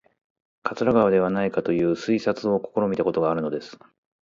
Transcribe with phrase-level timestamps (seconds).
[0.63, 3.77] 桂川ではないかという推察を試みたことがあるのです